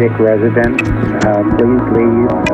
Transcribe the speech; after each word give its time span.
Dick 0.00 0.18
residence. 0.18 0.80
Uh, 1.26 1.42
please 1.58 1.84
leave 1.92 2.49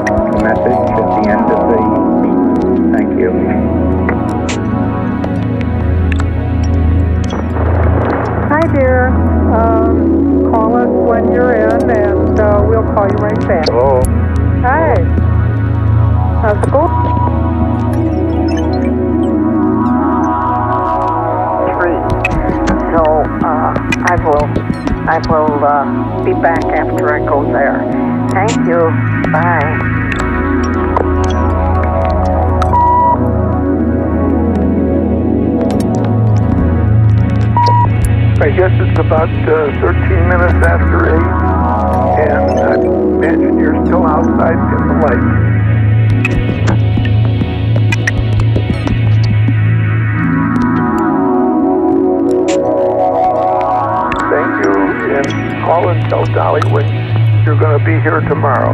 here 58.07 58.21
tomorrow. 58.21 58.71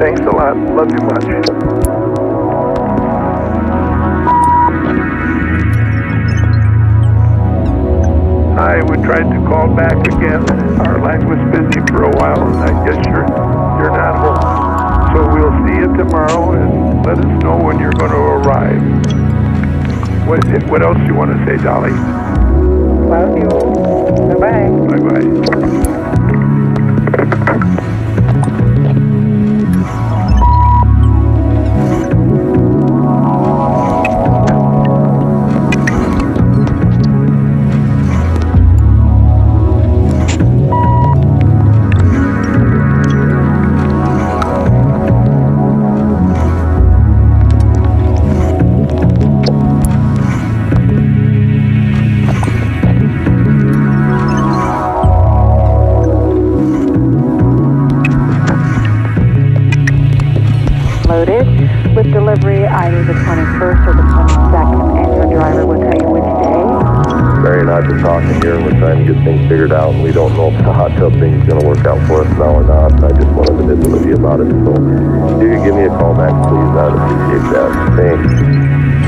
Thanks 0.00 0.20
a 0.22 0.34
lot. 0.34 0.56
Love 0.74 0.90
you 0.90 1.02
much. 1.06 1.22
Hi, 8.58 8.82
we 8.82 8.96
tried 9.06 9.30
to 9.30 9.38
call 9.46 9.72
back 9.76 9.94
again. 9.94 10.42
Our 10.80 10.98
line 10.98 11.28
was 11.28 11.38
busy 11.54 11.78
for 11.86 12.02
a 12.02 12.10
while, 12.18 12.42
and 12.42 12.58
I 12.58 12.72
guess 12.84 12.98
you're 13.06 13.22
you're 13.78 13.94
not 13.94 14.18
home. 14.18 15.14
So 15.14 15.18
we'll 15.32 15.54
see 15.64 15.78
you 15.78 15.96
tomorrow, 15.96 16.58
and 16.58 17.06
let 17.06 17.18
us 17.18 17.44
know 17.44 17.56
when 17.56 17.78
you're 17.78 17.92
going 17.92 18.10
to 18.10 18.18
arrive. 18.18 18.82
What 20.26 20.42
what 20.68 20.82
else 20.82 20.98
do 20.98 21.04
you 21.04 21.14
want 21.14 21.30
to 21.30 21.38
say, 21.46 21.62
Dolly? 21.62 21.92
Love 23.06 23.36
you. 23.38 23.48
Bye-bye. 24.34 24.70
Bye 24.88 25.84
bye. 25.86 25.95
Loaded 61.06 61.46
with 61.94 62.10
delivery 62.12 62.66
either 62.66 63.04
the 63.04 63.12
21st 63.12 63.86
or 63.86 63.94
the 63.94 64.02
22nd, 64.02 65.04
and 65.04 65.14
your 65.14 65.38
driver 65.38 65.64
will 65.64 65.78
tell 65.78 65.94
you 66.02 66.10
which 66.10 66.24
day. 66.42 66.58
Barry 67.46 67.60
and 67.60 67.70
I 67.70 67.76
have 67.76 67.86
been 67.86 68.00
talking 68.00 68.42
here, 68.42 68.56
and 68.56 68.64
we're 68.64 68.78
trying 68.80 69.06
to 69.06 69.14
get 69.14 69.22
things 69.22 69.48
figured 69.48 69.70
out, 69.70 69.94
and 69.94 70.02
we 70.02 70.10
don't 70.10 70.34
know 70.34 70.50
if 70.50 70.58
the 70.64 70.72
hot 70.72 70.90
tub 70.98 71.12
thing 71.12 71.34
is 71.34 71.46
going 71.48 71.60
to 71.60 71.66
work 71.66 71.86
out 71.86 72.04
for 72.08 72.22
us 72.22 72.30
now 72.36 72.56
or 72.56 72.64
not. 72.64 72.92
I 73.04 73.12
just 73.12 73.30
wanted 73.38 73.56
to 73.56 73.76
visit 73.76 73.88
with 73.88 74.04
you 74.04 74.14
about 74.14 74.40
it. 74.40 74.50
So 74.50 74.74
if 74.74 75.42
you 75.42 75.48
could 75.54 75.64
give 75.64 75.74
me 75.76 75.84
a 75.84 75.94
call 75.94 76.12
back, 76.12 76.34
please, 76.50 76.74
I'd 76.74 76.90
appreciate 76.98 77.46
that. 77.54 77.70
Thanks. 77.94 79.05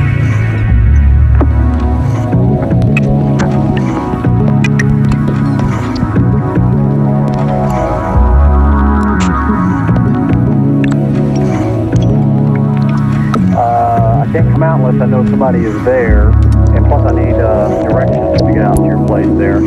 I 14.39 14.43
can't 14.43 14.53
come 14.53 14.63
out 14.63 14.79
unless 14.79 15.03
I 15.03 15.07
know 15.07 15.27
somebody 15.27 15.65
is 15.65 15.75
there, 15.85 16.29
and 16.29 16.87
plus 16.87 17.11
I 17.11 17.25
need 17.25 17.35
uh, 17.35 17.83
directions 17.83 18.41
to 18.41 18.53
get 18.53 18.63
out 18.63 18.77
to 18.77 18.85
your 18.85 19.05
place 19.05 19.27
there. 19.37 19.59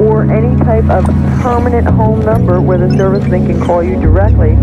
Or 0.00 0.22
any 0.32 0.56
type 0.64 0.88
of 0.88 1.04
permanent 1.42 1.86
home 1.88 2.20
number 2.20 2.58
where 2.58 2.78
the 2.78 2.86
serviceman 2.86 3.46
can 3.46 3.60
call 3.60 3.82
you 3.82 4.00
directly 4.00 4.54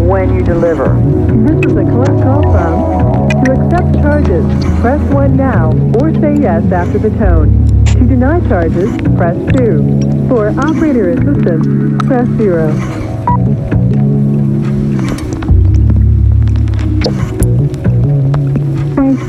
when 0.00 0.34
you 0.34 0.42
deliver. 0.42 0.96
This 1.44 1.70
is 1.70 1.76
a 1.76 1.84
collect 1.84 2.22
call 2.22 2.42
from. 2.44 3.44
To 3.44 3.52
accept 3.52 3.94
charges, 4.00 4.46
press 4.80 5.12
1 5.12 5.36
now 5.36 5.72
or 6.00 6.10
say 6.14 6.40
yes 6.40 6.64
after 6.72 6.98
the 6.98 7.10
tone. 7.18 7.84
To 7.84 8.06
deny 8.06 8.40
charges, 8.48 8.90
press 9.18 9.36
2. 9.58 10.28
For 10.30 10.48
operator 10.58 11.10
assistance, 11.10 12.06
press 12.06 12.26
0. 12.38 13.03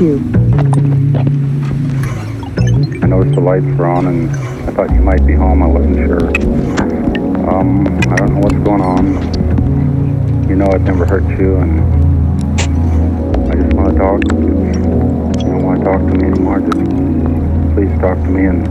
You. 0.00 0.16
I 3.02 3.06
noticed 3.06 3.34
the 3.34 3.40
lights 3.40 3.66
were 3.78 3.86
on 3.86 4.06
and 4.06 4.30
I 4.68 4.72
thought 4.72 4.90
you 4.94 5.00
might 5.00 5.24
be 5.26 5.34
home. 5.34 5.62
I 5.62 5.66
wasn't 5.66 5.96
sure. 5.96 6.28
Um, 7.48 7.86
I 8.10 8.16
don't 8.16 8.34
know 8.34 8.40
what's 8.40 8.58
going 8.64 8.82
on. 8.82 10.48
You 10.48 10.56
know 10.56 10.66
I'd 10.72 10.82
never 10.82 11.06
hurt 11.06 11.24
you 11.38 11.56
and 11.56 11.80
I 13.50 13.54
just 13.54 13.72
want 13.74 13.92
to 13.92 13.98
talk. 13.98 14.20
You 14.32 15.50
don't 15.52 15.64
want 15.64 15.78
to 15.78 15.84
talk 15.84 16.00
to 16.00 16.18
me 16.18 16.26
anymore, 16.28 16.60
just 16.60 16.84
please 17.74 18.00
talk 18.00 18.18
to 18.18 18.30
me 18.30 18.46
and 18.46 18.66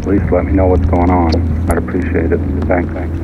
at 0.00 0.06
least 0.06 0.32
let 0.32 0.44
me 0.44 0.52
know 0.52 0.66
what's 0.66 0.86
going 0.86 1.10
on. 1.10 1.70
I'd 1.70 1.78
appreciate 1.78 2.32
it. 2.32 2.40
Thanks. 2.66 2.92
Thanks. 2.92 3.21